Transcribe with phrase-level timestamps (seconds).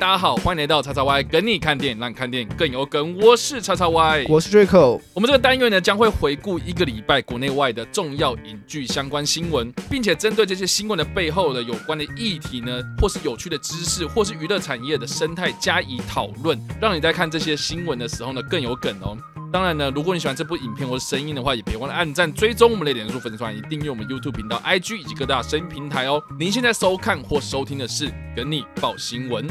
[0.00, 3.18] 大家好，欢迎来到叉叉 Y，跟你看电影，让你看电影更有梗。
[3.18, 5.00] 我是叉叉 Y，我是 Draco。
[5.12, 19.18] 我们这个单元呢，将会回顾一个礼拜国内外的重要影剧相关新闻，并且针对这些新闻的背后的有关的议题呢，或是有趣的知识，或是娱乐产业的生态加以讨论，让你在看这些新闻的时候呢，更有梗哦。
[19.52, 26.22] 当然呢，如果你喜欢这部影片或者声音的话，也别忘了按赞、追踪我们的脸书粉丝团，以及订阅我们 YouTube 频道、IG 以及各大声音平台哦。
[26.38, 29.48] 您现在收看或收听的是《跟你报新闻》。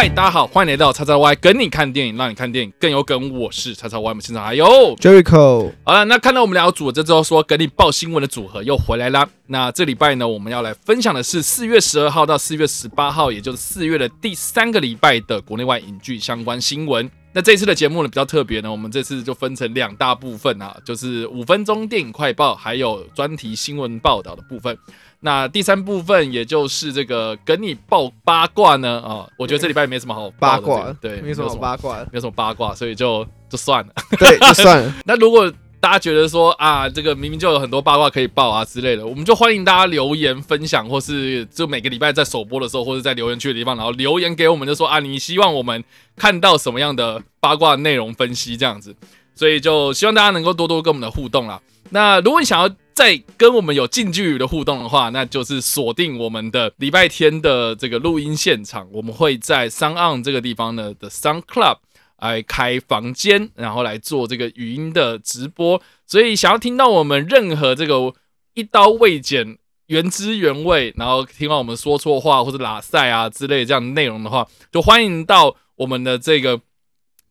[0.00, 3.38] 嗨，大家好，欢迎来到叉叉 Y，跟你看电影，让你看电影更有梗。
[3.38, 4.64] 我是叉叉 Y，我们现场还有
[4.96, 5.70] Jericho。
[5.84, 9.28] 好了，那看到我们两个组合这之后，说跟你报新闻的组合又回来啦。
[9.48, 17.10] 那这礼拜呢，我们要来分享的是四月十二号到四月十八号，也就是四月的第三个礼拜的国内外影剧相关新闻。
[17.32, 24.76] 那这一次的节目呢，比较特别呢，我们这次就分成两大部分啊，就是五分钟电影快报，还有专题新闻报道的部分。
[25.20, 34.94] 那第三部分，也就是这个跟你报八卦呢，啊，我觉得这礼拜也没什么好八卦，对，没什么八卦，没什么八卦，所以就就算了， 对，就算了。
[35.04, 45.84] 那如果大家觉得说啊，这个明明就有很多八卦可以报啊之类的，我们就欢迎大家留言分享，或是就每个礼拜在首播的时候，或者在留言区的地方，然后留言给我们，就说啊，你希望我们
[46.16, 48.94] 看到什么样的八卦内容分析这样子，
[49.34, 51.60] 所以就希望大家能够多多跟我们的互动啦。
[51.90, 52.70] 那如果你想要
[53.00, 61.78] 再跟我们有近距离的互动的话，那就是锁定我们的礼拜天的这个录音现场，我们会在 SoundOn 这个地方呢的 Sun Club
[62.18, 65.80] 来开房间，然后来做这个语音的直播。
[66.04, 68.12] 所以想要听到我们任何这个
[68.52, 69.56] 一刀未剪、
[69.86, 76.60] 原汁原味，然后听到我们说错话或者拉赛啊之类这样的内容的话，就欢迎到我们的这个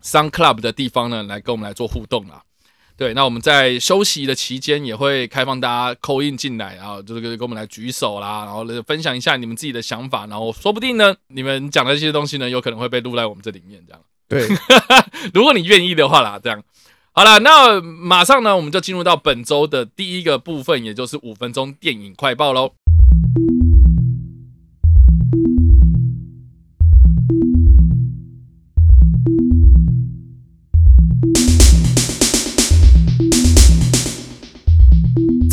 [0.01, 2.41] Sun Club 的地方呢来跟我们来做互动啦。
[2.99, 14.01] 对，那我们在休息的期间也会开放大家 call in 进来，然后就是跟我们来举手啦，然后分享一下你们自己的想法，然后说不定呢，你们讲的这些东西呢，有可能会被录在我们这里面，这样。
[14.27, 14.45] 对，
[15.33, 16.61] 如果你愿意的话啦，这样。
[17.13, 22.73] 好了，那马上呢，我们就进入到本周的第一个部分，也就是五分钟电影快报喽。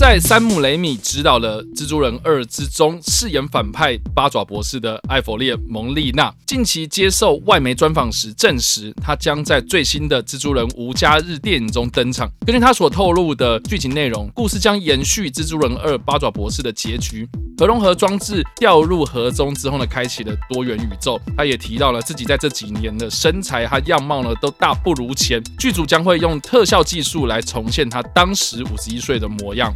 [0.08, 12.30] 在山姆·雷米执导的《蜘蛛人二》之中，饰演反派八爪博士的艾弗列·蒙丽娜，近期接受外媒专访时证实，他将在最新的《蜘蛛人无家日》电影中登场。
[12.46, 17.28] 根据他所透露的剧情内容，故事将延续《蜘蛛人二》八爪博士的结局。
[17.58, 21.18] 核融合装置掉入河中之后呢，开启了多元宇宙。
[21.34, 25.42] 他也提到了自己在这几年的身材和样貌呢，都大不如前。
[25.58, 29.72] 剧组将会用特效技术来重现他当时五十一岁的模样。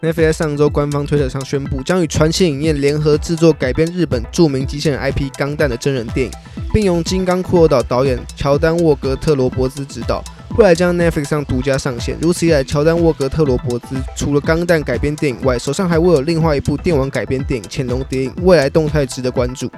[0.00, 6.32] Netflix 在上周官方推特上宣布，将与传奇影业联合制作改编日本著名机器人 IP《钢弹》的真人电影，
[6.72, 10.24] 并由金刚骷髅岛导演乔丹·沃格特罗伯兹执导，
[10.58, 12.18] 未来将 Netflix 上独家上线。
[12.20, 19.70] 如此一来，乔丹·沃格特罗伯兹除了《钢弹》改编电影外，手上还握有另外一部电玩改编电影《潜龙谍影》，未来动态值得关注。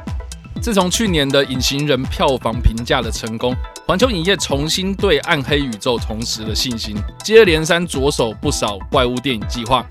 [0.60, 3.54] 自从去年的《隐形人》票房评价的成功，
[3.86, 9.86] 环球影业重新对暗黑宇宙重拾了信心，接二连三着手不少怪物电影计划。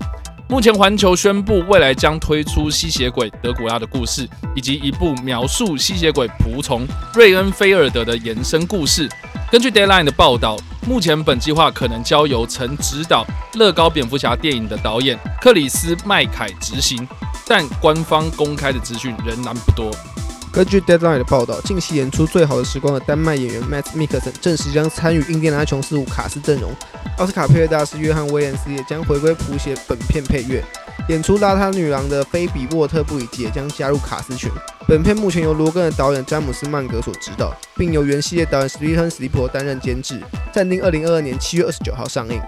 [0.50, 9.08] 目前，环球宣布未来将推出吸血鬼德古拉的故事，以及一部描述吸血鬼仆从瑞恩·菲尔德的延伸故事。
[9.54, 17.06] 根据 Deadline 的报道，目前本计划可能交由曾执导乐高蝙蝠侠电影的导演克里斯·麦凯执行，
[17.46, 19.92] 但官方公开的资讯仍然不多。
[20.52, 26.72] 根据 Deadline 的报道，近期演出《最好的时光》的丹麦演员 Matt Mikkelsen 证实将参与《印第安纳琼斯》五卡司阵容。
[27.18, 30.64] 奥斯卡配乐大师约翰威廉斯也将回归谱写本片配乐。
[31.08, 34.50] 演出《邋遢女郎》的菲比沃特布里吉也将加入卡斯群。
[34.86, 40.20] 本片目前由罗根的导演詹姆斯曼格所执导，并由原系列导演史蒂芬斯蒂普担任监制，
[40.52, 42.40] 暂定二零二二年七月二十九号上映。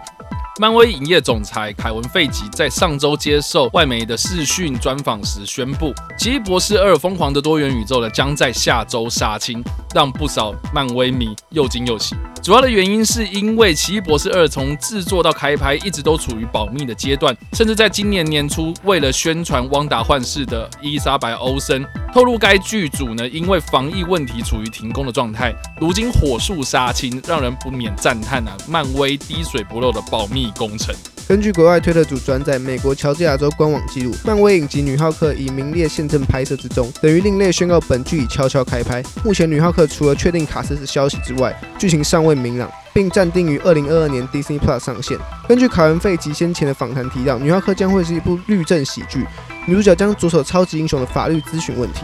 [0.58, 9.62] 漫威影业总裁凯文·费吉在上周接受外媒的视讯专访时宣布，《奇异博士二：疯狂的多元宇宙》呢将在下周杀青，
[9.94, 12.14] 让不少漫威迷又惊又喜。
[12.42, 30.94] 主要的原因是因为《奇异博士二》从制作到开拍一直都处于保密的阶段，甚至在今年年初，为了宣传汪达幻视的伊莎白·欧森透露，该剧组呢因为防疫问题处于停工的状态，如今火速杀青，让人不免赞叹啊，漫威滴水不漏的保密工程。
[31.28, 39.02] 根据国外推特组转载美国乔治亚州官网记录，漫威影集《女浩克》已名列现正拍摄之中，等于另类宣告本剧已悄悄开拍。
[39.24, 45.18] 目前，《女浩克》除了确定卡斯的消息之外，剧情尚未明朗，并暂定于二零二二年 Disney Plus 上线。
[45.48, 49.26] 根据凯文·费及先前的访谈提到，《女浩克》将会是一部律政喜剧，
[49.66, 52.02] 女主角将着手超级英雄的法律咨询问题。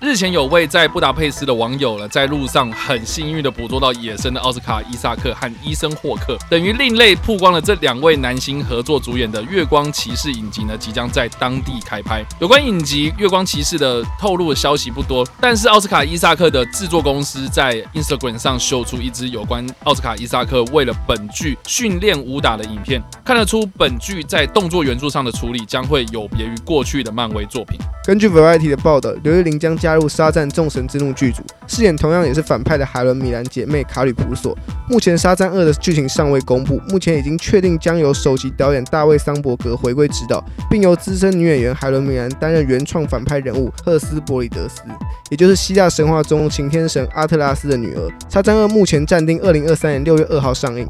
[0.00, 12.24] 日前有位在布达佩斯的网友呢，在路上很幸运的捕捉到野生的奥斯卡·伊萨克和伊森·霍克，等于另类曝光了这两位男星合作主演的《月光骑士》影集呢，即将在当地开拍。
[12.40, 27.80] 有关影集《月光骑士》的透露的消息不多，但是奥斯卡·伊萨克的制作公司在 Instagram 上秀出一支有关奥斯卡·伊萨克为了本剧训练武打的影片，看得出本剧在动作元素上的处理将会有别于过去的漫威作品。
[28.04, 34.54] 根据 Variety 的报道，刘玉玲将加加入《沙赞：众神之怒》剧组，饰演同样也是反派的海伦·米兰姐妹卡吕普索。
[34.86, 44.82] 目前《沙赞二》的剧情尚未公布，目前已经确定将由首席导演大卫·桑伯格回归执导，并由资深女演员海伦·米兰担任原创反派人物赫斯伯里德斯，
[45.30, 48.06] 也就是希腊神话中擎天神阿特拉斯的女儿。
[48.28, 50.86] 《沙赞二》目前暂定二零二三年六月二号上映。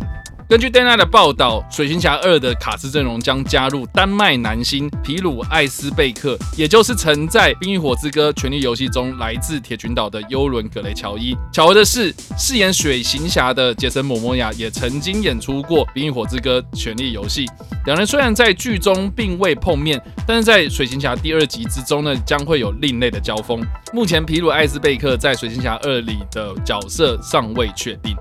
[0.48, 11.36] 根据 Dana 的报道，《水行侠二》的卡司阵容将加入丹麦男星皮鲁艾斯贝克，也就是曾在《冰与火之歌：权力游戏》中来自铁群岛的幽伦葛雷乔伊。
[11.52, 17.44] 巧合的是，饰演水行侠的杰森·莫摩亚也曾经演出过《冰与火之歌：权力游戏》。
[17.84, 23.62] 两人虽然在剧中并未碰面，但是在《水行侠》第二集之中呢，将会有另类的交锋。
[23.92, 28.16] 目前，皮鲁艾斯贝克在《水行侠二》里的角色尚未确定。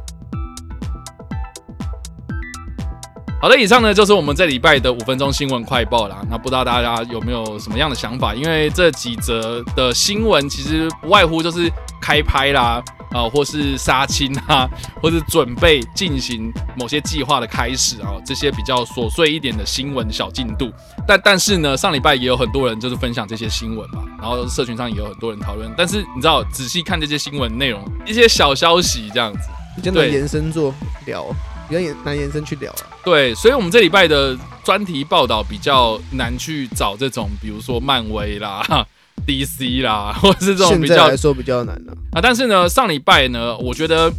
[3.39, 6.21] 好的，以上呢就是我们这礼拜的五分钟新闻快报啦。
[6.27, 8.33] 那不知道大家有没有什么样的想法？
[8.33, 14.67] 因为这几则的新闻其实不外乎就是开拍啦，啊、呃，或是杀青啊，
[14.99, 20.71] 或是准备进行某些计划的开始啊，这些比较琐碎一点的新闻小进度。
[21.07, 25.71] 但但是呢，上礼拜也有很多人就是分享这些新闻嘛，然后社群上也有很多人讨论。
[25.77, 29.39] 但是你知道，仔细看这些新闻内容，一些小消息这样子，
[29.83, 30.73] 真的延伸做
[31.05, 31.23] 聊。
[31.67, 38.63] 比较难延伸去聊啊，对，所以我们这礼拜的专题报道比较难去找这种，比如说漫威啦、
[39.27, 42.21] DC 啦， 或者是这种比较来说比较难的啊，啊。
[42.21, 44.11] 但是呢，上礼拜呢，我觉得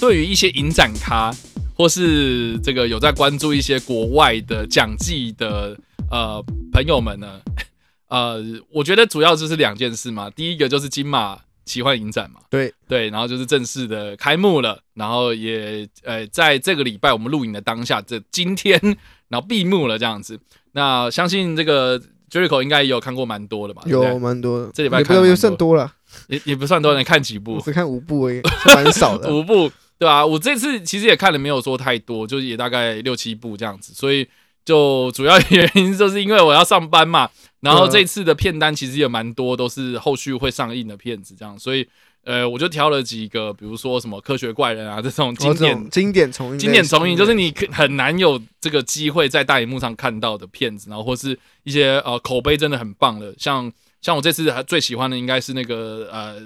[0.00, 1.34] 对于一些影展咖，
[1.74, 5.76] 或是这个有在关注一些国外的奖季的
[6.10, 7.40] 呃朋友们呢，
[8.08, 10.28] 呃，我觉得主要就是两件事嘛。
[10.30, 11.38] 第一个就是金马。
[11.68, 18.80] 奇幻影展嘛，对对，然后就是正式的开幕了，然后也呃，在这个礼拜我们录影的当下，这今天
[19.28, 20.40] 然后闭幕了这样子。
[20.72, 22.00] 那相信这个
[22.30, 23.82] Jericho 应该也有看过蛮多的吧？
[23.86, 25.92] 有蛮多的，这礼拜看也不算多了，
[26.28, 27.60] 也也不算多，能看几部？
[27.60, 28.40] 只看五部而已，
[28.74, 29.32] 蛮少的。
[29.32, 34.26] 五部对啊，我这次其实也看了，没有说太多，就是也大概六七部这样子，所以
[34.64, 37.28] 就主要原因就是因为我要上班嘛。
[37.60, 41.86] 然后这次的片单其实也蛮多，都是后续会上映的片子，这样，所以
[42.24, 53.72] 呃，我就挑了几个，比如说什么科学怪人啊这种经典、哦、经典重映、经典重映，就是你很难有这个机会在大荧幕上看到的片子，然后或是一些呃口碑真的很棒的，像
[54.02, 56.36] 像我这次还最喜欢的应该是那个呃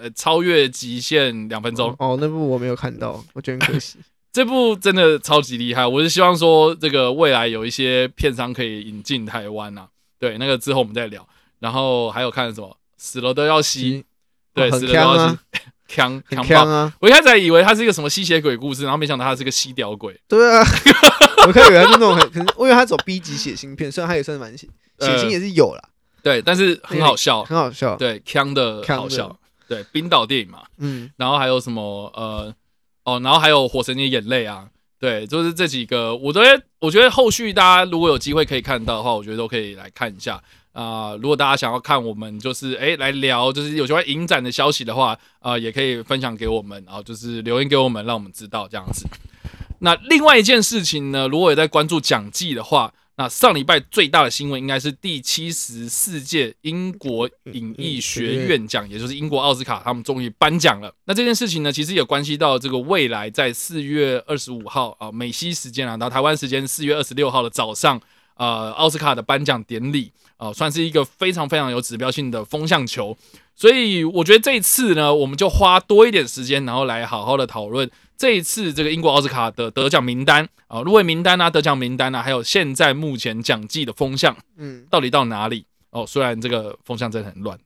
[0.00, 3.96] 呃超越极限两分钟哦，哦，那部我没有看到，我觉得很可惜，
[4.32, 9.88] 这部真的超级厉害，我是希望说这个未来有一些片商可以引进台湾啊。
[10.20, 11.26] 对，那个之后我们再聊。
[11.58, 12.76] 然后还有看什么？
[12.96, 14.04] 死了都要吸。
[14.54, 15.38] 对，哦、死了都要吸。
[15.90, 16.92] 强强爆啊！
[17.00, 20.16] 我一开始还以为它是一个什么吸血鬼故事，然后没想到它是个吸屌鬼。
[20.28, 20.62] 对啊，
[21.48, 24.68] 我开始以为它是那种很， 可能因为它走 B 级血腥片，虽然它也算是蛮血，
[25.00, 25.82] 血腥也是有啦。
[26.22, 27.96] 对，但是很好笑，很好笑。
[27.96, 29.36] 对，强的好笑。
[29.66, 30.62] 对，冰岛电影嘛。
[30.78, 31.10] 嗯。
[31.16, 32.12] 然后还有什么？
[32.14, 32.54] 呃，
[33.02, 34.68] 哦，然后还有火神的眼泪啊。
[35.00, 40.40] 对，就是这几个，我觉得，我觉得后续大家如果有机会可以看到的话，我觉得都可以来看一下
[40.72, 49.06] 啊、如果大家想要看我们就是哎来聊，就是有关影展的消息的话，啊、呃，也可以分享给我们，然后就是留言给我们，让我们知道这样子。
[49.80, 52.92] 那另外一件事情呢，如果也在关注奖季的话。
[53.20, 60.90] 那上礼拜最大的新闻应该是第七十四届英国影艺学院奖，也就是英国奥斯卡，他们终于颁奖了。
[61.04, 68.00] 那这件事情呢，其实也关系到这个未来在四月二十五号啊，美西时间啊，到台湾时间四月二十六号的早上，
[68.36, 73.14] 呃，奥斯卡的颁奖典礼啊，算是一个非常非常有指标性的风向球。
[73.60, 77.90] 所以我觉得这一次呢，我们就花多一点时间，然后来好好的讨论。
[78.16, 85.66] 这一次这个英国奥斯卡的得奖名单啊，入围名单啊，得奖名单啊，还有现在目前奖季的风向，嗯，到底到哪里？
[85.90, 87.58] 哦，虽然这个风向真的很乱。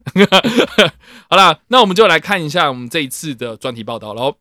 [1.30, 4.34] 好啦，那我们就来看一下我们这一次的专题报道喽。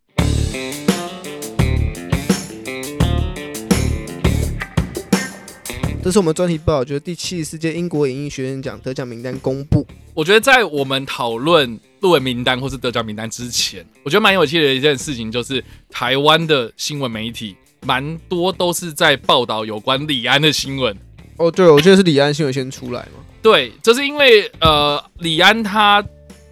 [6.04, 9.88] 这是我们专题报道，就是第七十四届英国演艺学院奖得奖名单公布。
[10.14, 17.56] 我觉得在我们讨论入围名单或是得奖名单之前，我觉得蛮有趣的一件事情就是台湾的新闻媒体
[17.86, 20.94] 蛮多都是在报道有关李安的新闻。
[21.38, 23.24] 哦，对，我记得是李安新闻先出来嘛。
[23.42, 26.04] 对，就是因为呃，李安他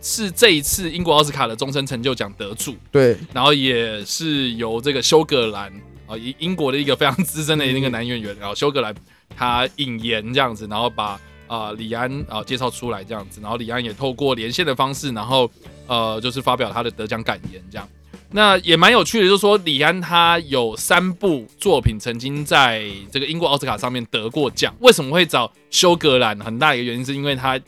[0.02, 5.70] 是这一次英国奥斯卡的终身成就奖得主，对，然后也是由这个休格兰
[6.08, 8.96] 啊，英英国的一个非常资深的那个男演员，然后休格兰
[9.42, 15.50] 他引言这样子，然后把啊、李安啊、介绍出来这样子，然后李安也透过连线的方式，然后
[15.88, 17.90] 呃就是发表他的得奖感言这样。
[18.30, 24.76] 那也蛮有趣的，就是说李安他有三部作品曾经在这个英国奥斯卡上面得过奖。
[24.80, 26.40] 为什么会找休格兰？
[26.40, 27.60] 很大一个原因是因为他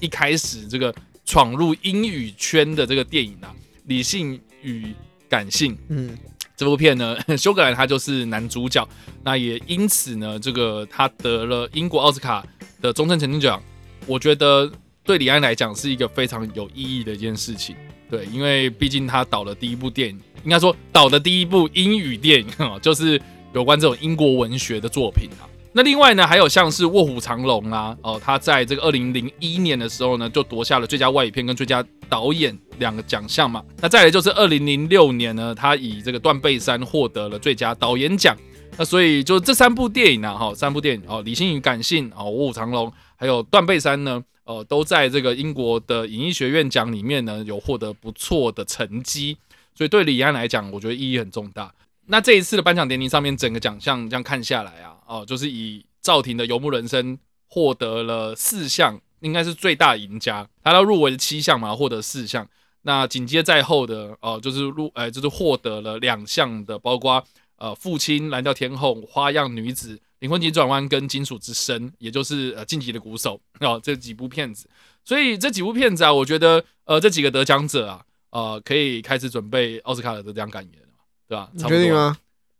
[0.00, 0.92] 一开始这个
[1.24, 3.54] 闯入英语圈的这个电影啊，
[3.86, 4.92] 《理性与
[5.28, 5.74] 感性》。
[5.88, 6.18] 嗯，
[6.60, 8.86] 这部片呢，休葛兰他就是男主角。
[9.24, 12.44] 那也因此呢，这个他得了英国奥斯卡
[12.82, 13.62] 的终身成就奖。
[14.06, 14.70] 我觉得
[15.02, 17.74] 对李安来讲是一个非常有意义的一件事情。
[18.10, 22.46] 对，因为毕竟他导的第一部电影，应该说导的第一部英语电影，
[22.82, 23.18] 就是
[23.54, 25.48] 有关这种英国文学的作品啊。
[25.72, 33.64] 那另外呢，还有像是《卧虎藏龙》啊，哦，他在这个二零零一年的时候呢，就夺下了最佳外语片跟最佳导演两个奖项嘛。
[33.80, 38.36] 那再来就是二零零六年呢，他以这个《断背山》获得了最佳导演奖。
[38.76, 44.24] 那所以就这三部电影呢，哈，三部电影哦，《理性与感性》哦，《卧虎藏龙》还有《断背山》呢。
[44.44, 49.36] 呃，都在这个英国的影艺学院奖里面呢，有获得不错的成绩，
[49.76, 51.72] 所以对李安来讲，我觉得意义很重大。
[52.06, 62.48] 那这一次的颁奖典礼上面，整个奖项这样看下来啊，哦、就是以赵婷的《游牧人生》获得了四项，应该是最大赢家，他都入围了七项嘛，获得四项。
[62.82, 67.22] 那紧接在后的哦、呃，就是入，呃，就是获得了两项的，包括
[67.56, 70.00] 呃，父亲、蓝调天后、花样女子。
[70.20, 74.68] 灵魂急转弯跟金属之声，也就是呃晋级的鼓手哦，这几部片子，
[75.02, 80.88] 所以这几部片子啊，我觉得呃这几个得奖者啊，呃可以开始准备奥斯卡的得奖感言了，
[81.26, 81.48] 对吧？
[81.54, 82.18] 你确定吗？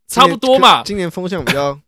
[0.08, 0.82] 差不多嘛。
[0.84, 1.78] 今年风向比较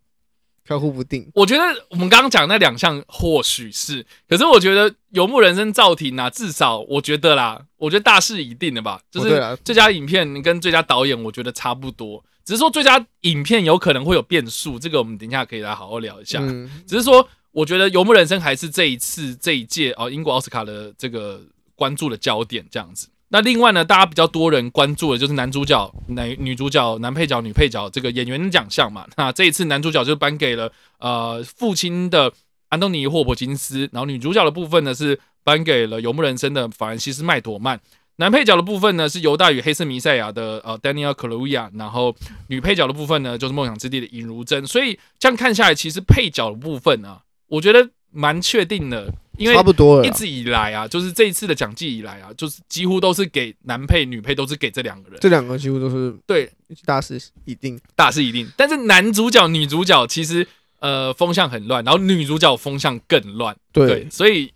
[0.62, 1.26] 飘忽不定。
[1.34, 9.00] 我觉得我们刚刚讲那两项或许是，可是我觉得《游牧人生》赵婷啊，至少我觉得啦，我觉得大势已定了吧？
[9.10, 12.22] 就是最佳影片跟最佳导演，我觉得差不多。
[12.44, 16.40] 只是说最佳影片有可能会有变数，这个我们等一下可以来好好聊一下。
[16.40, 21.40] 嗯、只是说，我觉得《游牧人生》还是这一次这一届哦英国奥斯卡的这个
[21.76, 23.08] 关注的焦点这样子。
[23.28, 29.06] 那另外呢，大家比较多人关注的就是男主角、男女主角、男配角、女配角这个演员的奖项嘛。
[29.16, 32.32] 那这一次男主角就颁给了呃父亲的
[32.72, 37.78] 安东尼·霍普金斯，然后女主角的部分呢是颁给了《游牧人生》的法兰西斯·麦朵曼。
[38.16, 42.16] 男配角的部分呢是犹大与黑色弥赛亚的呃 Daniel Kaluuya，然后
[42.48, 44.66] 女配角的部分呢就是梦想之地的尹如珍。
[44.66, 56.50] 所以这样看下来，其实配角的部分啊，我觉得蛮确定的，因为差不多一直以来啊，就是这一次的奖季以来啊，就是几乎都是给男配、女配都是给这两个人，这两个几乎都是对
[56.86, 58.48] 大势一定，大势一定。
[58.56, 60.46] 但是男主角、女主角其实
[60.82, 64.52] 呃风向很乱，然后女主角风向更乱，对，对，所以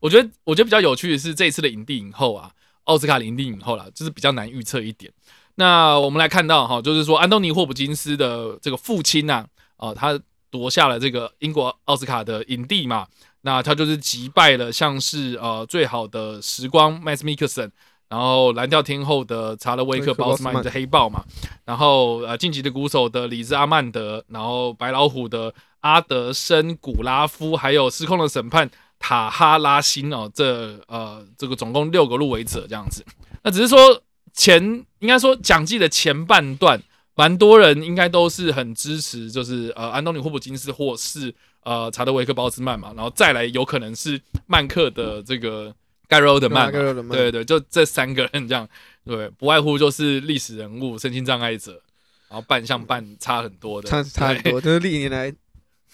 [0.00, 2.52] 我觉得我觉得比较有趣的是这一次的影帝影后啊。
[2.88, 5.12] 奥斯卡影帝影后啦，就是比较难预测一点。
[5.56, 9.44] 那我们来看到哈，就是说安东尼·霍普金斯的这个父亲呐，
[9.76, 10.18] 哦，他
[10.50, 13.06] 夺下了这个英国奥斯卡的影帝嘛。
[13.42, 17.70] 那他就是击败了像是呃最好的时光 Mads Mikkelsen，
[18.08, 21.22] 然后蓝调天后的查勒威克·鲍斯曼的黑豹嘛，
[21.66, 28.70] 然后呃晋级的鼓手的李兹·阿曼德，然后白老虎的阿德森·古拉夫，还有失控的审判。
[29.00, 33.04] 塔哈拉辛哦，这呃，这个总共六个入围者这样子。
[33.44, 34.02] 那只是说
[34.34, 34.60] 前
[34.98, 36.82] 应该说讲季的前半段，
[37.14, 41.32] 蛮多人应该都是很支持，就是呃安东尼霍普金斯或是
[41.62, 45.72] 呃查德维克鲍兹曼嘛，然后再来有可能是曼克的这个
[46.08, 48.68] 盖瑞欧德曼，对对对，就这三个人这样，
[49.06, 51.80] 对，不外乎就是历史人物、身心障碍者，
[52.28, 55.32] 然后扮相扮差很多的，差差很多，就是历年来。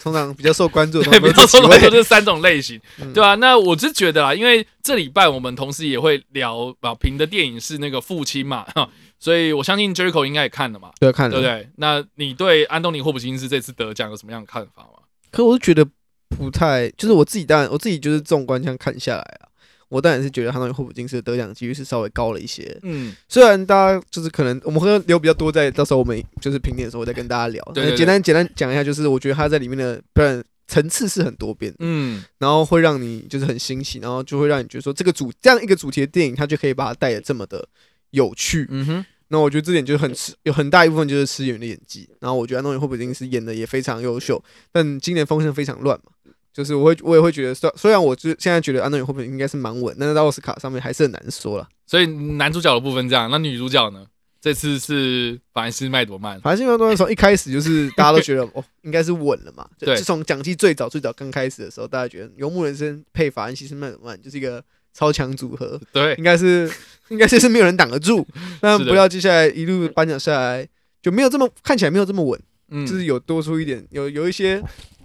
[0.00, 3.34] 通常比较受关注的， 对，比较受关注就是三种类型，嗯、对吧、啊？
[3.36, 8.66] 那我是觉得啊，因为这礼拜我们同时也会聊啊，平的电影是那个父亲嘛，
[9.18, 11.68] 所以我相信 Jericho 应该也看了嘛，对，看了，对不对？
[11.76, 15.00] 那你对安东尼·霍普金斯这次得奖有什么样的看法吗？
[15.30, 15.86] 可我是觉得
[16.28, 19.48] 不太，就是我自己当然我自己就是纵观这样看下来啊。
[19.88, 22.76] 我当然是觉得他那个霍普金斯的得奖几率是稍微高了一些。
[22.82, 27.62] 嗯，虽然大家就是可能我们会留比较多，在到时候我们就是评点的时候我再跟大家聊。
[27.74, 31.78] 对，简单简单讲一下，就是我觉得他在里面的表演层次是很多变的。
[31.80, 37.68] 嗯，然后会让你就是很欣喜，然后就会让你觉得说这个主这样一个主题的电影，它就可以把它带的这么的
[38.10, 38.66] 有趣。
[38.70, 42.08] 嗯哼，那我觉得这点就很吃，有很大一部分就是吃演员的演技。
[42.20, 46.12] 然后我觉得安东尼霍普金斯演的也非常优秀，但今年风声非常乱嘛，
[46.54, 51.68] 就是我会我也会觉得，虽虽然我就现在觉得安东尼霍普应该是蛮稳，但是在奥斯卡上面还是很难说了。
[51.84, 54.06] 所以男主角的部分这样，那女主角呢？
[54.40, 56.38] 这次是法兰西麦朵曼。
[56.42, 59.66] 法兰西麦朵曼从一开始就是大家都觉得 哦，应该是稳了嘛。
[59.78, 65.80] 对，自从奖季最早最早刚开始的时候，大家觉得《游牧人生》配法兰西麦朵曼就是一个超强组合。
[65.92, 66.70] 对，应该是
[67.08, 68.26] 应该是没有人挡得住。
[68.60, 70.68] 但不料接下来一路颁奖下来，
[71.02, 72.38] 就没有这么看起来没有这么稳。
[72.68, 74.62] 嗯，就是有多出一点，有有一些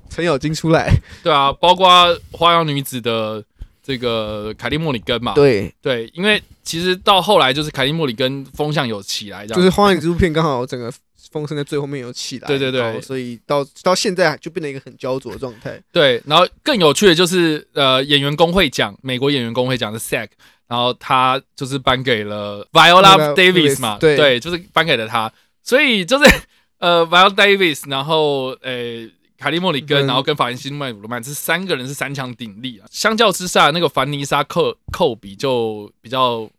[0.09, 0.91] 程咬金出来。
[1.23, 1.87] 对啊，包括
[2.31, 3.43] 花样女子的。
[3.81, 10.93] 这个凯蒂·莫里根嘛，对对，因为其实到后来就是凯蒂·莫里根风向有起来，就是《花样这部片》刚好整个
[11.31, 15.81] 风声在最后面有起来，对 对对，所以到到现在就变成一个很焦灼的状态。
[15.91, 20.27] 对，然后更有趣的就是呃，演员工会奖，美国演员工会奖的 SAG，
[20.67, 26.31] 然后他就是颁给了 Viola Davis 嘛，对对，就是颁给了他，所以就是
[26.77, 29.09] 呃 Viola Davis，然后诶。
[29.39, 32.85] 凯利·莫里根，然后跟法兰西麦鲁曼这三个人是三强鼎立啊。
[32.91, 36.49] 相较之下，那个凡妮莎·寇寇比就比较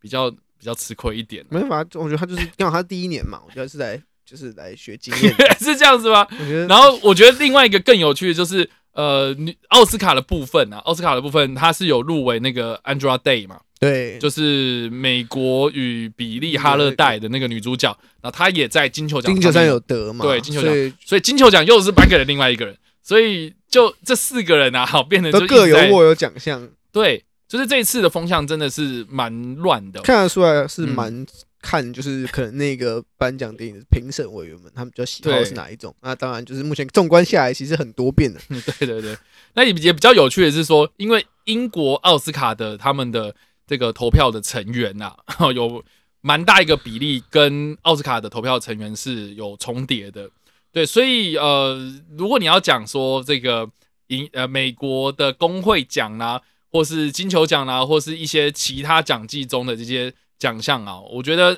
[0.00, 1.44] 比较比较吃亏一点。
[1.48, 6.26] 没办法，我觉得他就是刚好他第一年嘛，我觉得是来就是来学经验， 是这样子吗？
[6.68, 9.34] 然后我觉得另外一个更有趣的就是呃，
[9.68, 13.60] 奥斯卡的部分啊，奥斯卡的部分他是有入围那个 Andra Day 嘛。
[13.80, 17.88] 对，就是美国与比利哈勒代的那个女主角，
[18.20, 20.22] 然后她也在金球奖金球奖有得嘛？
[20.22, 26.68] 对，金球奖，所以金球奖又是颁给了另外一个人，所以就这四个人啊，好 变得都各有握有奖项。
[26.92, 31.24] 对，就是这一次的风向真的是蛮乱的，看得出来是蛮
[31.62, 35.96] 看，就是可能那个颁奖典礼的评审委员们他们比较喜好是哪一种？
[36.02, 38.38] 那当然就是目前纵观下来，其实很多变的。
[38.78, 39.16] 对对对，
[39.54, 43.34] 那也也比较有趣的是说，因为英国奥斯卡的他们的。
[43.70, 45.84] 这个投票的成员呐、啊， 有
[46.22, 50.28] 蛮大一个比例跟奥斯卡的投票成员是有重叠的，
[50.72, 51.78] 对，所以呃，
[52.18, 53.70] 如果你要讲说这个
[54.08, 61.56] 英呃美国的工会奖啦、啊，或是金球奖啦、啊，或是一些其他奖季中的这些奖项啊，我觉得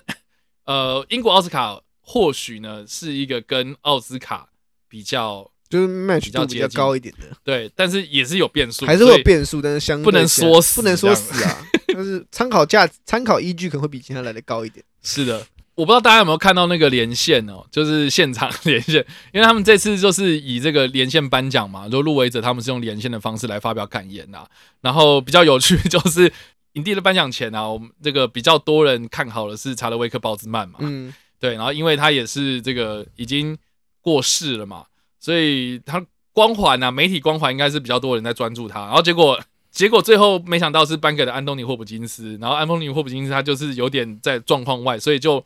[0.66, 4.50] 呃英国奥斯卡或许呢是一个跟奥斯卡
[4.86, 5.50] 比较。
[5.70, 14.84] 就是 match 度比较高一点的，对，但是也是有变数，还是会有变数，但是相对不能说死，不能说死啊，就是参考价、参考依据可能会比其他来的高一点。
[15.02, 24.46] 是的，我不知道大家有没有看到那个连线哦， 就是现场连线，因为他们这次就是以这个连线颁奖嘛，就入围者他们是用连线的方式来发表感言呐。
[24.80, 26.32] 然后比较有趣就是
[26.74, 33.56] 影帝的颁奖前啊，我们这个比较多人看好的是查德威克鲍兹曼嘛，嗯，对，然后因为他也是这个已经
[34.00, 34.84] 过世了嘛。
[35.20, 39.38] 所以他光环啊，媒体光环应该是比较多人在专注他，然后结果
[39.72, 45.42] 结果最后没想到是颁给了安东尼霍普金斯，然后安东尼霍普金斯他就是有点在状况外，所以就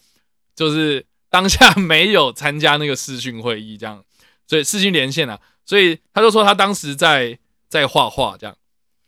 [0.56, 4.02] 就是当下没有参加那个视讯会议这样，
[4.48, 8.56] 所以视讯连线啊，所以他就说他当时在在画画这样，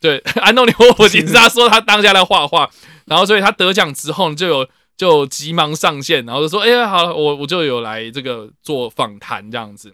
[0.00, 2.70] 对，安东尼霍普金斯他说他当下在画画，
[3.06, 9.92] 然后所以他得奖之后就有就急忙上线，然后就说哎呀好了，我我就有来这个做访谈这样子。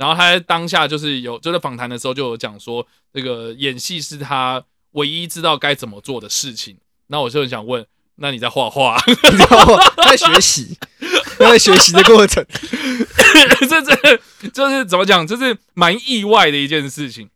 [0.00, 6.78] 然后他在当下就是有就在访谈的时候就有讲说，这个演戏是他唯一知道该怎么做的事情。
[7.08, 7.84] 那我就很想问，
[8.14, 8.98] 那你在画画？
[9.06, 9.76] 你知道吗？
[10.06, 10.78] 在学习，
[11.38, 12.42] 在学习的过程。
[13.68, 15.26] 这这就是怎么讲？
[15.26, 17.28] 就是蛮意外的一件事情。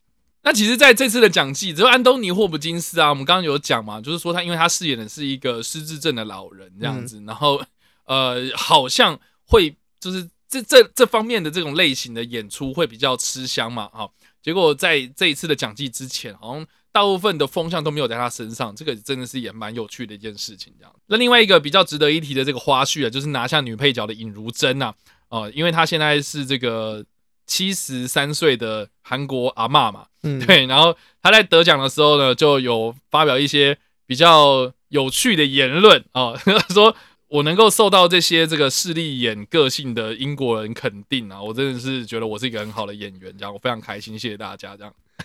[0.42, 7.61] 那其实在这次的奖季，只有安东尼霍普金斯啊，我们刚刚有讲嘛，就是说他因为他饰演的是一个失智症的老人这样子，嗯、然后
[8.07, 10.27] 呃，好像会就是。
[10.55, 13.88] 这这这方面的这种类型的演出会比较吃香嘛？
[13.88, 14.09] 哈，
[14.40, 20.73] 结果在这一次的奖季之前，好像大部分的风向都没有在他身上，这个真的是也蛮有趣的一件事情。
[20.79, 24.95] 这样，那另外一个比较值得一提的这个花絮啊，就是拿下女配角的尹如珍呐，
[25.29, 27.05] 哦，因为她现在是这个
[27.47, 36.35] 七十三岁的韩国阿嬷嘛，嗯，对，然后她在得奖的时候呢，就有发表一些比较有趣的言论啊，
[36.73, 36.95] 说。
[37.29, 44.93] 我能够受到这些这个势利眼个性的英国人肯定啊，我真的是觉得我是一个很好的演员，这样我非常开心，谢谢大家这样。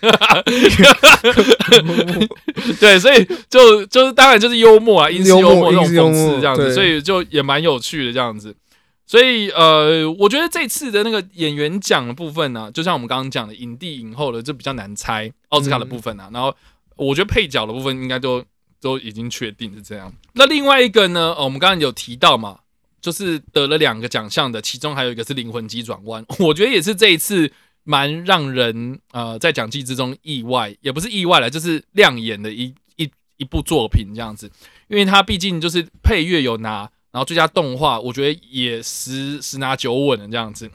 [2.80, 8.56] 对，所以就就是当然就是幽默啊，英式幽默那种讽刺这样子，所以就也蛮有趣的这样子。
[9.06, 16.54] 所以呃，我觉得这次的那个演员奖的部分呢、啊，就像我们刚刚讲的影帝影后的就比较难猜奥斯卡的部分啊，然后
[16.96, 18.44] 我觉得配角的部分应该都。
[18.80, 20.12] 都已经确定是这样。
[20.32, 21.34] 那另外一个呢？
[21.36, 22.60] 哦，我们刚刚有提到嘛，
[23.00, 27.52] 就是得了两个奖项的，其中还有一个是《灵魂急转弯》， 我觉得也是这一次
[27.84, 34.50] 蛮让人呃在奖季之中意外，也不是意外了，就是亮眼的一一一部作品这样子，
[34.88, 40.70] 因为它毕竟就是配乐有拿然后最佳动画我觉得也十十拿九稳的这样子。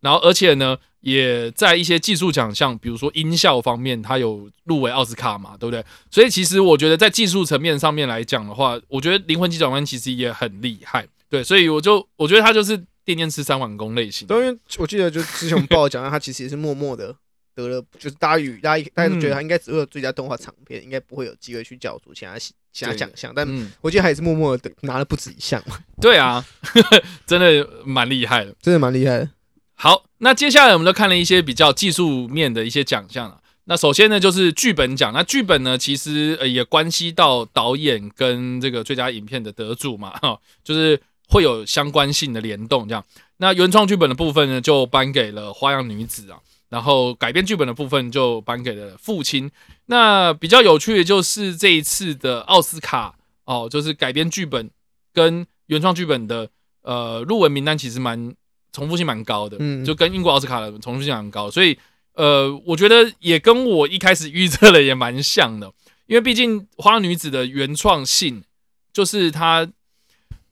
[0.00, 5.84] 然后而且呢，也在一些技术奖项，比如说音效方面，它有入围奥斯卡嘛，对不对？
[6.10, 11.06] 所以其实我觉得在技术层面上面来讲的话，我觉得《灵魂急转弯》其实也很厉害。
[11.28, 14.26] 对，所以我就我觉得他就是电电吃三碗公类型。
[14.26, 17.14] 对，因为我记得就之前我们报奖，他其实也是默默的。
[17.54, 23.32] 得了，就是大家与大家大家都觉得他应该只会有最佳动画长片，嗯、应该不会有机会去角逐其他其他奖项。
[23.34, 23.48] 但
[23.80, 25.62] 我记得他也是默默的拿了不止一项。
[26.00, 26.44] 对啊，
[27.24, 29.30] 真的蛮厉害的，真的蛮厉害的。
[29.76, 33.40] 好，那接下来我们就看了一些比较技术面的一些奖项了。
[33.64, 35.12] 那首先呢，就是剧本奖。
[35.12, 43.04] 那剧本呢，其实呃也关系到导演跟这个最佳影片的得主嘛，哈， 就是会有相关性的联动这样。
[43.36, 46.38] 那原创剧本的部分呢，就颁给了《花样女子》啊。
[46.68, 49.48] 然后改编剧本的部分就颁给了父亲。
[49.86, 54.68] 那比较有趣的就是这一次的奥斯卡哦，就是改编剧本
[55.12, 56.48] 跟原创剧本的
[56.82, 58.34] 呃入围名单其实蛮
[58.76, 61.78] 重复性蛮高的，嗯，就跟英国奥斯卡的重复性蛮高，所以
[62.12, 65.72] 呃，我觉得也跟我一开始预测的也蛮像的，
[66.06, 68.44] 因为毕竟《花样女子》的原创性
[68.92, 69.66] 就是她，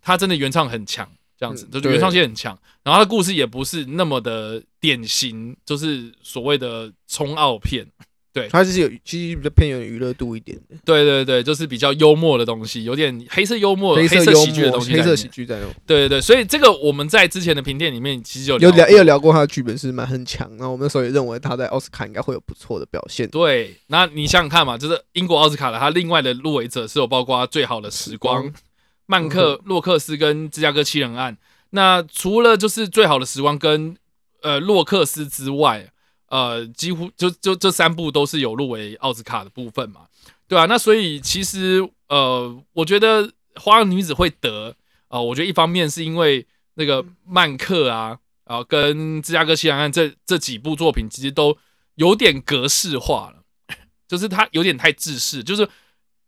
[0.01, 1.07] 她真的原创很强。
[1.37, 7.85] 这样子，就是原创性很强，然后她的故事也不是那么的典型，就是所谓的冲奥片，
[8.35, 28.53] 对，它是有其实比较偏有娱乐度一点的，对对对，就是比较幽默的东西，有点黑色幽默、黑色喜剧的东西，黑色喜剧在用，对对对，所以这个我们在之前的评电里面其实有有聊也有聊过他的剧本是蛮很强，那我们那时候也认为他在奥斯卡应该会有不错的表现，对，那你想想看嘛，就是英国奥斯卡的他另外的入围者是有包括最好的时光。
[29.07, 31.37] 曼克洛克斯跟芝加哥七人案，
[31.71, 33.95] 那除了就是最好的时光跟
[34.41, 35.91] 呃洛克斯之外，
[36.29, 40.03] 呃，几乎就就这三部都是有入围奥斯卡的部分嘛，
[40.49, 44.71] 对啊，那所以其实呃，我觉得花样女子会得
[45.09, 51.57] 啊、呃，我觉得一方面是因为那个曼克啊，啊、呃，跟芝加哥西海岸这这几部作品其实都
[51.95, 53.77] 有点格式化了，
[54.09, 55.69] 就是它有点太制式，就是。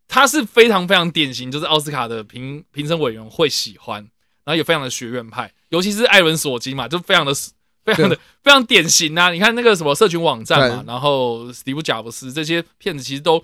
[0.09, 4.01] 它是非常非常典型，就是奥斯卡的评评审委员会喜欢，
[4.45, 7.33] 然后也非常的学院派，尤其是艾伦索金嘛，就非常的
[7.87, 9.31] 非常的非常典型啊！
[9.31, 13.43] 你看那个什么社群网站嘛，然后史蒂夫贾伯斯这些骗子，其实都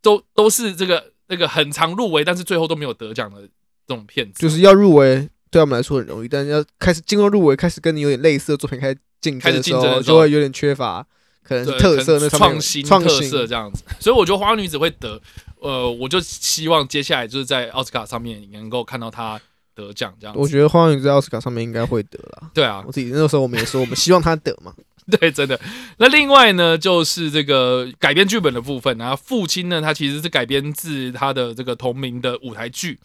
[0.00, 4.40] 都都是这个那个很常入围，但是最后都没有得奖的这种骗子。
[4.40, 11.06] 就是要入围，对他们来说很容易，但是要开始进入入围，开始跟你有点类似的作品开始竞争的时候，就会有点缺乏。
[11.42, 15.20] 可能是特色，那创新特色这样子，所以我觉得花花女子会得，
[15.56, 19.40] 呃，我就希望接下来就是在奥斯卡上面能够看到她
[19.74, 20.40] 得奖这样子。
[20.40, 22.50] 我觉得花样女子在奥斯卡上面应该会得了。
[22.54, 24.74] 对啊，我自己那个时候我们也说，我们希望他得嘛。
[25.18, 25.58] 对，真的。
[25.98, 32.98] 那另外呢，就是这个改编剧本的部分，然后父亲呢，他其实是改编自他的这个同名的舞台剧。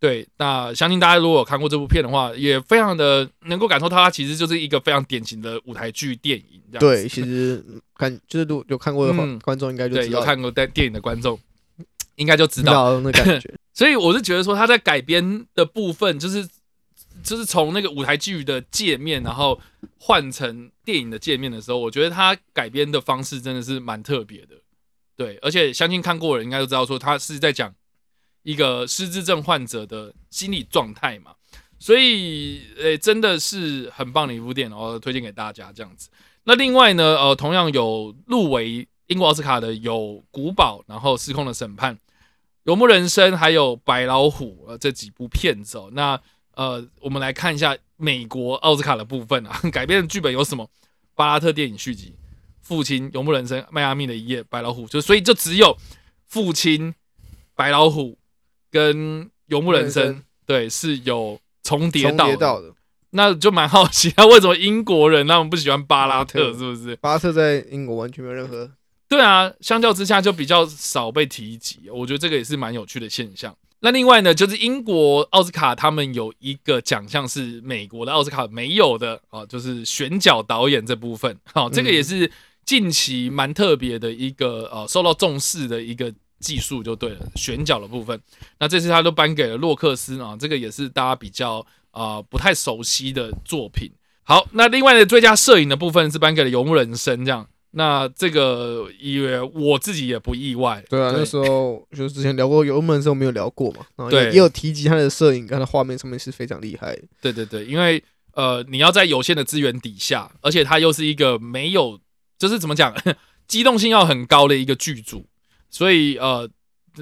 [0.00, 6.80] 对，那相信大家如果有看过这部片的话，也非常的能够感受到它其实就是一个非常典型的舞台剧电影这样。
[6.80, 7.64] 对，其实
[7.96, 11.36] 看就是如果有看过的话，嗯、观众应该就知道对，有看过电电影的观众
[12.18, 13.52] 应该就知道那感觉。
[13.72, 16.46] 所以我是觉得说他在改编的部分，就是
[17.22, 19.58] 就是从那个舞台剧的界面，然后
[19.98, 24.56] 换成电影的界面的时候，我觉得他改编的方式真的是蛮特别的。
[25.16, 27.74] 对，而且相信看过的人应该都知道说他是在讲。
[28.44, 31.32] 一个失智症患者的心理状态嘛，
[31.78, 36.08] 所以诶、欸，真的是很棒的一部电影，然后推荐给大家这样子。
[36.44, 39.94] 那另外呢，呃，同样有入围英国奥斯卡的有
[40.30, 41.94] 《古堡》，然后《失控的审判》、
[42.68, 45.88] 《游牧人生》，还有《白老虎》呃这几部片子哦。
[45.92, 46.20] 那
[46.54, 50.68] 呃，我们来看一下美国奥斯卡的部分啊， 改编的剧本有什么？
[51.14, 52.14] 巴拉特电影续集、
[52.60, 55.78] 父亲、游牧人生、迈阿密的一夜、白老虎，就所以就只有
[56.26, 56.94] 父亲、
[57.54, 58.18] 白老虎。
[58.70, 62.74] 跟游牧人生对是有重叠到，到的，
[63.12, 66.52] 那就蛮好奇，他为什么英国人他们不喜欢巴拉特？
[66.52, 66.94] 是不是？
[66.96, 68.70] 巴拉特在英国完全没有任何。
[69.08, 71.88] 对啊，相较之下就比较少被提及。
[71.90, 73.56] 我觉得这个也是蛮有趣的现象。
[73.80, 81.38] 那另外呢，就是英国奥斯卡他们有一个奖项是美国的奥斯卡没有的啊，就是选角导演这部分。
[81.52, 82.30] 好，这个也是
[82.64, 86.12] 近期蛮特别的一个呃受到重视的一个。
[86.40, 88.16] 技术就对了，选角的部分，
[88.60, 91.54] 那这次他都颁给了洛克斯啊，这个也是大家比较
[91.90, 93.90] 啊、呃、不太熟悉的作品。
[94.22, 100.82] 好，那另外的最佳摄影的部分是颁给了《游牧人生》这样，那这个因为我自己也不意外。
[100.88, 107.02] 对啊，对那时候就是之前聊过《油门的时候没有聊过嘛，然后也，对也有提及他的摄影跟他画面上面是非常厉害的。
[107.20, 108.02] 对对对，因为
[108.32, 112.00] 呃你要在有限的资源底下，而且他又是一个没有
[112.38, 112.94] 就是怎么讲
[113.46, 115.26] 机动性要很高的一个剧组。
[115.70, 116.48] 所以呃，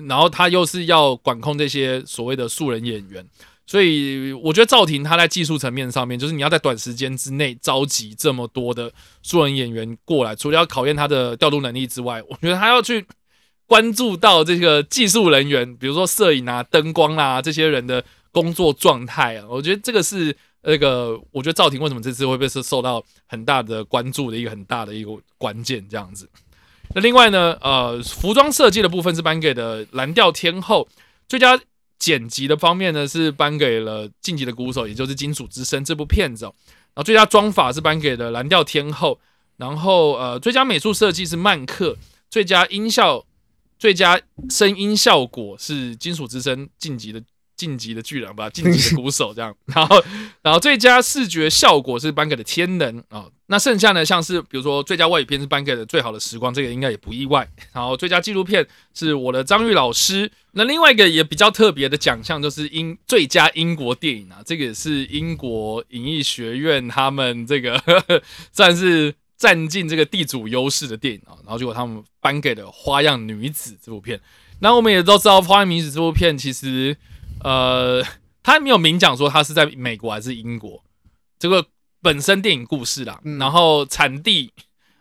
[0.08, 3.24] 然后他又是要管控这些所谓的素人演员，
[3.66, 13.04] 所以我觉得赵婷她在技术层面上面，就是你要在短时间之内召集这么多的素人演员过来，除了要考验他的调度能力之外，我觉得他要去
[13.66, 19.44] 关注到这个技术人员，比如说摄影啊、灯光啊这些人的工作状态啊。
[19.48, 26.30] 我觉得这个是那个，我觉得赵婷为什么这次会被是受到很大的关注的一个很大的一个关键这样子。
[26.94, 30.86] 那另外呢，呃，服装设计的部分是颁给的蓝调天后
[31.28, 31.60] 最佳。
[31.98, 36.54] 剪辑的方面呢，是颁给了《晋级的鼓手》，也就是《金属之声》这部片子哦。
[36.94, 39.18] 然后最佳妆法是颁给了蓝调天后，
[39.56, 41.96] 然后呃，最佳美术设计是曼克，
[42.30, 43.24] 最佳音效、
[43.78, 47.22] 最佳声音效果是《金属之声》晋级的。
[47.56, 50.04] 晋级的巨人吧，晋级的鼓手这样， 然后，
[50.42, 57.48] 然后最佳视觉效果是颁给了天能啊、哦，那剩下呢，像是比如说最佳外语片是颁给了最好的时光，这个应该也不意外。
[57.72, 74.20] 然后最佳纪录片是我的张玉老师，那另外一个也比较特别的奖项就是英最佳英国电影啊，这个也是英国影艺学院他们这个呵 呵算是占尽这个地主优势的电影啊，然后结果他们颁给了《花样女子》这部片。
[74.60, 76.96] 那我们也都知道，《花样女子》这部片其实。
[77.44, 78.02] 呃，
[78.42, 80.82] 他没有明讲说他是在美国还是英国，
[81.38, 81.64] 这个
[82.02, 84.52] 本身电影故事啦，嗯、然后产地，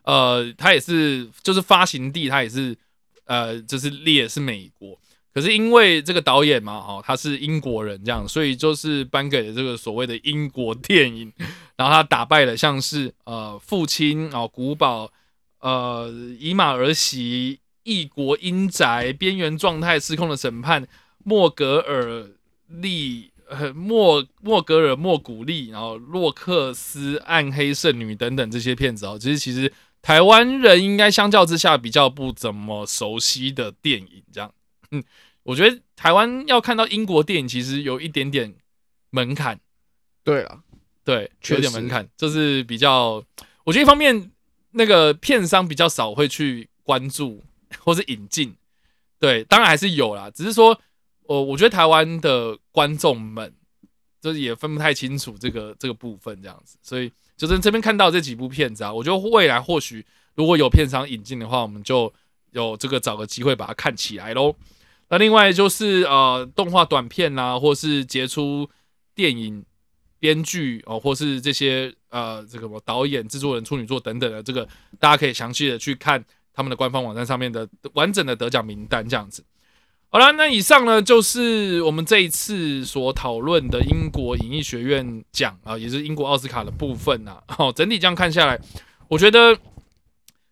[0.04, 2.76] 呃，它也是就是发行地，它也是
[3.26, 5.00] 呃，就是列是美国，
[5.34, 11.32] 可是因为这个导演嘛，哦，他是英国人这样，所以就是颁给了这个所谓的英国电影，
[11.78, 15.12] 然后他打败了像是呃父亲哦古堡，
[15.60, 20.88] 呃以马儿媳，异国阴宅，边缘状态，失控的审判。
[21.28, 22.30] 莫格尔
[22.68, 34.52] 利、呃、莫莫格尔莫古利，然后洛克斯、暗黑圣女等等这些片子哦，其实其实台湾人应该相较之下比较不怎么熟悉的电影，这样，
[34.90, 35.04] 嗯，
[35.44, 38.56] 我觉得台湾要看到英国电影其实有一点点
[39.12, 39.60] 门槛，
[40.24, 40.64] 对啊，
[41.04, 43.24] 对，有点门槛，就是比较，
[43.64, 44.32] 我觉得一方面
[44.72, 47.44] 那个片商比较少会去关注
[47.78, 48.56] 或是引进，
[49.20, 50.82] 对，当然还是有啦，只是说。
[51.28, 53.54] 我我觉得台湾的观众们
[54.22, 62.12] 就是也分不太清楚这个这个部分这样子，所以就是这边看到这几部片子啊，我觉得未来或许如果有片商引进的话，我们就
[62.52, 64.56] 有这个找个机会把它看起来喽。
[65.10, 68.68] 那另外就是呃动画短片啊，或是杰出
[69.14, 69.64] 电影
[70.20, 74.68] 编剧哦，或是这些呃这个什么导演、制作人、处女作等等的，这个
[75.00, 79.44] 大家可以详细的去看他们的官方网站上面的完整的得奖名单这样子。
[80.10, 87.38] 好了，那以上呢就是我们这一次所讨论的英国影艺学院奖啊，也是英国奥斯卡的部分呐。
[87.50, 88.58] 好， 整体这样看下来，
[89.10, 89.58] 我觉得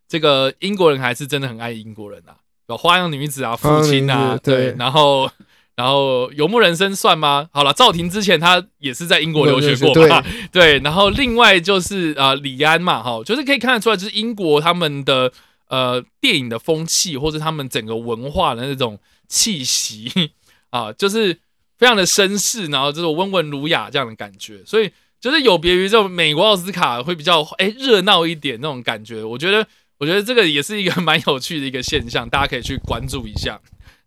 [0.05, 2.33] 这个英国人还是真的很爱英国人呐。
[2.67, 5.29] 有花样女子啊，父亲啊，对，然后
[5.77, 7.47] 然后游牧人生算吗？
[7.53, 10.79] 好了，赵婷之前她也是在英国留学过嘛，对。
[10.83, 15.31] 然后另外就是啊，李安嘛，哈，就是可以看得出来，就是英国他们的
[15.69, 18.99] 呃电影的风气，或者他们整个文化的那种。
[19.27, 20.31] 气息
[20.71, 21.37] 啊，就是
[21.77, 29.23] 非常的绅士，然后这种温文儒雅这样的感觉，所以就是有别于这种美国奥斯卡会比较哎热闹一点那种感觉。
[29.23, 29.65] 我觉得，
[29.99, 33.59] 我觉得这个也是一个蛮有趣的一个现象，大家可以去关注一下。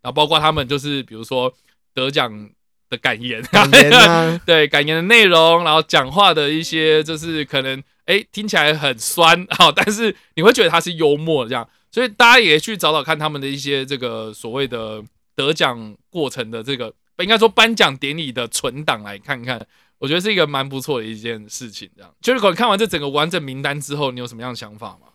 [0.02, 1.52] 然后包括他们就是比如说
[1.94, 2.50] 得奖
[2.88, 15.02] 的感言， 感言啊、对感言的内容，然后讲话的一些就是可能哎听起来很酸啊，但是你会觉得他是幽默的这样，所以大家也去找找看他们的一些这个所谓的。
[15.37, 19.61] 得奖过程的这个，应该说颁奖典礼的存档来看看，
[19.98, 21.87] 我觉得是一个蛮不错的一件事情。
[21.94, 25.09] 这样，就是看完这整个完整名单之后，你有什么样的想法吗？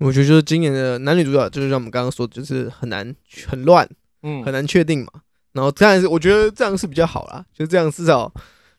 [0.00, 3.88] 我觉得就是今年的男女主角，就是像我们刚刚说，就是很难很乱，
[4.22, 5.22] 嗯，很难确定嘛。
[5.52, 8.30] 然后这样是我觉得这样是比较好啦，就这样至少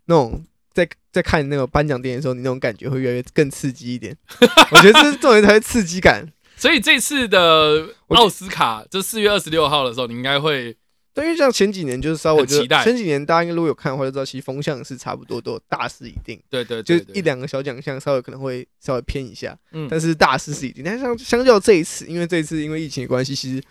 [0.06, 4.16] 那种在在看那个颁奖典礼的时候，你那种感觉会越来越更刺激一点。
[4.70, 6.24] 我觉得这是重点才是刺激感。
[6.58, 10.76] 所以这次的奥斯卡就四月二十六号的时候，你应该会，
[11.14, 20.84] 对，因为像前几年就是稍微期待，前几年大家应该如果有看的话，就知道其实风向是差不多都大势已定，对对，就一两个小奖项稍微可能会稍微偏一下，嗯，但是大势是已定。
[20.84, 23.64] 但像相较这一次，因为这一次因为疫情的关系，其实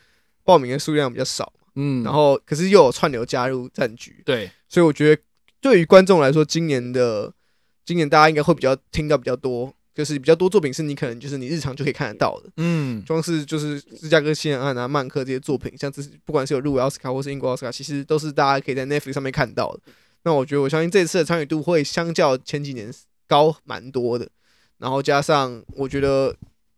[0.45, 5.21] 报名的数量比较少，嗯，然后可是又有串流加入战局，对，所以我觉得
[5.61, 7.33] 对于观众来说，今年的
[7.85, 9.75] 今年大家应该会比较听到比较多。
[9.97, 19.81] 就是比较多作品是你可能就是你日常就可以看得到的，嗯，装饰就是芝加哥七人案啊、曼克这些作品，像这不管是有入围奥斯卡或是英国奥斯卡，其实都是大家可以在 Netflix 上面看到的。
[20.25, 22.93] 那我觉得我相信这次的参与度会相较前几年
[23.27, 24.29] 高蛮多的，
[24.77, 26.37] 然后加上我觉得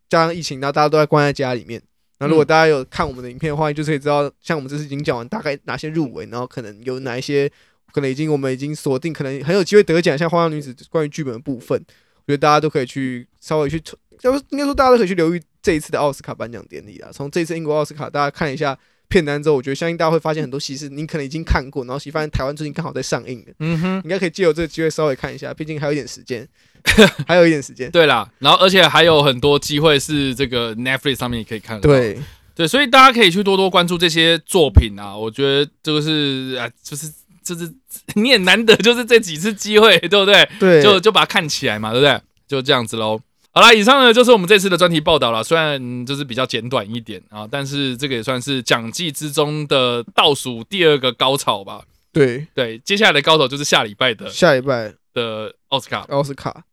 [0.08, 1.82] 加上疫情，那大家都在关在家里面，
[2.20, 7.50] 那如果大家有看我们的影片的话，就是可以知道像我们这次已经讲完大概哪些入围，然后可能有哪一些
[7.92, 11.86] 可能已经我们已经锁定，可能很有机会得奖，像《花样女子》关于剧本的部分，我
[12.28, 13.82] 觉得大家都可以去稍微去，
[14.20, 17.08] 要不应该说大家都可以去留意这一次的奥斯卡颁奖典礼啊。
[17.10, 26.46] 从这次英国奥斯卡，大家看一下片单之后，我觉得相信大家会发现很多戏是你可能已经看过，然后其实发现台湾最近刚好在上映的，嗯哼，应该可以借由这个机会稍微看一下，毕竟还有一点时间，
[27.26, 27.88] 还有一点时间。
[27.92, 31.80] 对啦，然后而且还有很多机会是这个 Netflix 上面也可以看。
[31.80, 32.18] 对
[32.54, 37.10] 对，所以大家可以去多多关注这些作品啊，我觉得这个是啊，就是。
[37.54, 37.72] 就是
[38.14, 40.48] 你也难得，就是这几次机会， 对不对？
[40.58, 42.20] 对，就就把它看起来嘛，对不对？
[42.46, 43.20] 就这样子喽。
[43.50, 45.42] 好啦，以上呢就是我们这次的专题报道了。
[45.42, 51.82] 虽然就是比较简短一点啊，但是这个也算是讲季之中的倒数第二个高潮吧。
[52.12, 56.64] 对对，接下来的高潮就是下礼拜的下礼拜的奥斯卡奥斯卡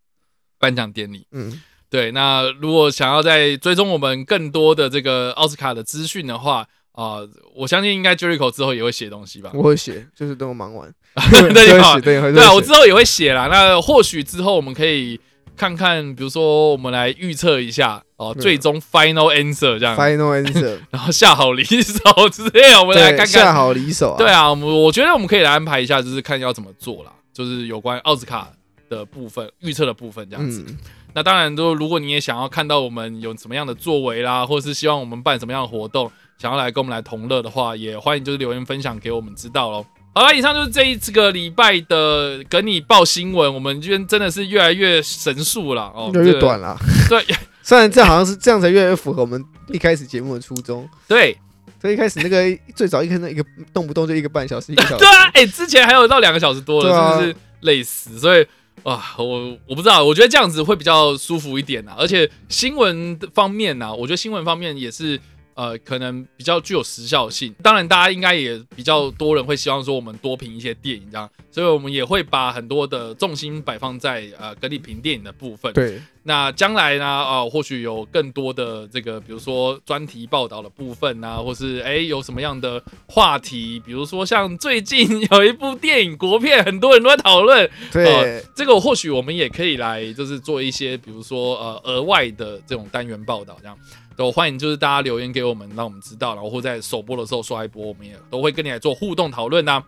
[0.59, 1.25] 颁奖典礼。
[1.31, 1.59] 嗯，
[1.89, 2.11] 对。
[2.11, 9.51] 那如果想要再追踪我们更多的这个奥斯卡的资讯的话，啊、呃，我相信应该 Jericho 之后也会写东西吧？
[9.53, 10.89] 我会写，就是等我忙完。
[11.31, 13.47] 对对对，对啊，我之后也会写啦。
[13.49, 15.19] 那或许之后我们可以
[15.55, 19.95] 看看，比如说我们来预测一下哦、呃，最终 Final Answer 这样。
[19.97, 21.99] Final Answer， 然后下好离手
[22.31, 24.17] 之类，我们来看看下好离手、啊。
[24.17, 28.49] 对啊，我我觉得我们可以来安排一下，就是看要怎么做啦，就是有关奥斯卡
[28.89, 30.65] 的部分预测的部分这样子。
[30.67, 30.77] 嗯、
[31.13, 36.11] 那当然，都如果你也想要看到我们有什么样的作为啦，或者是希望我们办什么样的活动。
[36.37, 39.85] 想要来跟我们来同乐的话，也欢迎就是留言分享给我们知道喽。
[40.13, 43.53] 好了，以上就是这一次个礼拜的跟你报新闻。
[43.53, 46.77] 我们这边真的是越来越神速了哦，越来越短了。
[47.09, 47.21] 对，
[47.61, 50.87] 虽然这好像是这样才越来越符合我们一开始节目的初衷。
[51.07, 51.37] 对，
[51.81, 52.43] 所以一开始那个
[52.75, 53.43] 最早一开始一个
[53.73, 54.97] 动不动就一个半小时， 一个小时。
[54.99, 58.17] 对啊，哎、欸，之前还有到两个小时多了，是不是累死？
[58.17, 58.45] 所以
[58.83, 61.95] 啊，我我不知道，我觉得这样子会比较舒服一点啊。
[61.97, 65.19] 而且新闻方面呢、啊，我觉得新闻方面也是。
[65.55, 67.55] 呃，可能比较具有时效性。
[67.63, 75.71] 当然，大家应该也比较多人会希望说我们多评一些电影这样，所以我们也会把很多的重心摆放在呃跟你评电影的部分。
[75.73, 87.69] 对，那将来呢，啊、呃，或许有更多的这个，比如说专题报道的部分啊，或是哎有什么样的话题，比如说像最近有一部电影国片，很多人都在讨论。
[87.93, 93.77] 对、呃，这个或许我们也可以来，就是做一些，比如说呃额外的这种单元报道这样。
[94.15, 99.83] 都欢迎，就是大家留言给我们，让我们知道，然后或在首播的时候刷一波，我们也都会跟你来做互动讨论呐。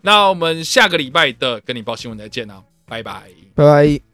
[0.00, 4.11] 那我们下个礼拜的跟你报新闻再见啦，拜拜，拜拜。